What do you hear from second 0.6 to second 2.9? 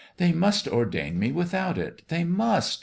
or dain me without it. They must